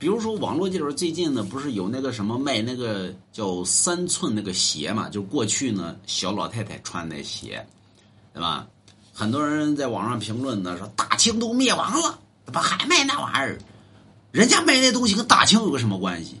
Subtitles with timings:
[0.00, 5.10] 比如说网络界边最近呢，不是有那个什么卖那个叫三寸那个鞋嘛？
[5.10, 7.62] 就过去呢小老太太穿那鞋，
[8.32, 8.66] 对吧？
[9.12, 13.58] 很多人在网上评论呢，说大清都灭亡了，怎么还卖那玩意儿？
[14.32, 16.40] 人家卖那东西跟大清有个什么关系，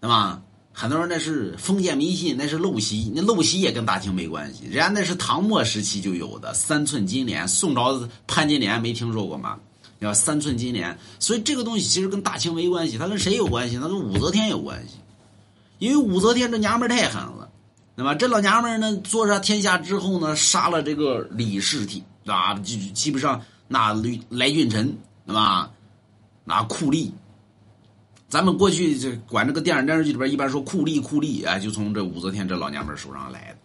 [0.00, 0.40] 对吧？
[0.72, 9.58] 很多人那是封建迷信，那是陋习，那陋习也跟大清没关系，人家那是唐末时期就有的三寸金莲，宋朝潘金莲没听说过吗？
[10.02, 13.76] 叫三寸金莲，所以这个东西其实跟大清没关系，它跟谁有关系？
[13.76, 14.96] 它跟武则天有关系，
[15.78, 17.48] 因为武则天这娘们太狠了，
[17.94, 18.14] 对吧？
[18.14, 23.94] 这老娘们呢，坐上天下之后呢，杀了这个李氏体啊，基基本上那
[24.28, 25.70] 来俊臣，对吧？
[26.44, 27.12] 那酷吏，
[28.28, 33.58] 咱们过去这管这个电影电视剧里边一般说酷吏酷吏啊，就从这武则天这老娘们手上来的。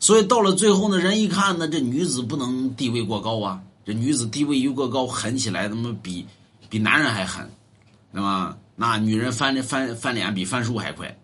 [0.00, 3.62] 所以到了最后呢，人一看呢，这女子不能地位过高啊。
[3.84, 6.26] 这女子地位又过高，狠起来他妈比
[6.68, 7.50] 比男人还狠，
[8.12, 8.56] 对吧？
[8.74, 11.16] 那女人翻翻翻脸比翻书还快，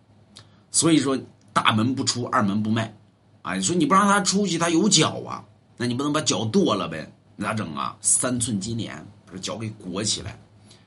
[0.70, 1.18] 所以说
[1.52, 2.94] 大门不出二门不迈
[3.42, 3.54] 啊！
[3.54, 5.42] 你说你不让她出去，她有脚啊，
[5.76, 7.10] 那你不能把脚剁了呗？
[7.36, 7.96] 你咋整啊？
[8.00, 8.94] 三寸金莲
[9.26, 10.38] 把这脚给裹起来，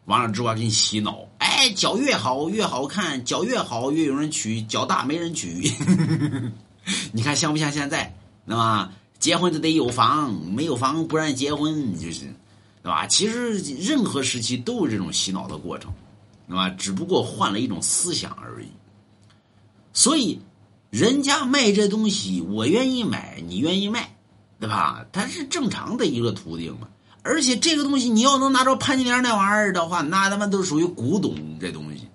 [0.05, 5.71] 完了之后还给你洗脑，哎，脚越好越好看，脚越好越有人娶，脚大没人娶，
[7.11, 8.13] 你看像不像现在？
[8.45, 8.91] 对吧？
[9.21, 12.21] 结婚就得有房，没有房不让结婚，就是，
[12.83, 13.05] 对吧？
[13.07, 15.93] 其实任何时期都有这种洗脑的过程，
[16.49, 16.67] 对吧？
[16.71, 18.67] 只不过换了一种思想而已。
[19.93, 20.41] 所以，
[20.89, 24.15] 人家卖这东西，我愿意买，你愿意卖，
[24.59, 25.05] 对吧？
[25.11, 26.87] 它是正常的一个途径嘛。
[27.21, 31.59] 而且这个东西，你要能拿着潘金莲那玩意儿的话，那他妈都属于古董。
[31.59, 32.07] 这东西，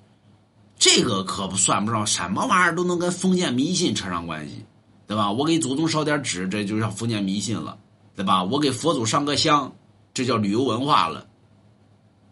[0.77, 4.65] 这个可不算不上什么玩意儿都能跟封建迷信扯上关系。
[5.07, 5.31] 对吧？
[5.31, 7.79] 我给祖宗烧点纸，这就叫封建迷信了，
[8.15, 8.43] 对吧？
[8.43, 9.73] 我给佛祖上个香，
[10.13, 11.27] 这叫旅游文化了。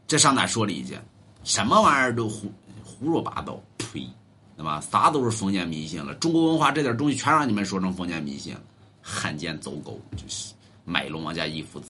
[0.06, 0.98] 这上哪说理去？
[1.44, 2.50] 什么玩意儿都胡
[2.82, 4.08] 胡说八道，呸！
[4.56, 4.80] 对吧？
[4.80, 6.14] 啥都是封建迷信了。
[6.14, 8.60] 中国文化这点东西全让你们说成封建迷信了，
[9.02, 10.52] 汉奸走狗，就是
[10.84, 11.82] 买龙王家一父子。